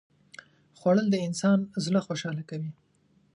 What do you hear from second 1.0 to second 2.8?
د انسان زړه خوشاله کوي